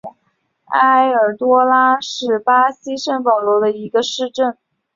[0.69, 4.57] 埃尔多拉多是巴西圣保罗州的一个市镇。